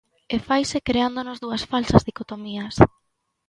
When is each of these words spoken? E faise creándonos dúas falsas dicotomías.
E 0.35 0.37
faise 0.47 0.77
creándonos 0.87 1.37
dúas 1.43 1.63
falsas 1.71 2.05
dicotomías. 2.09 2.75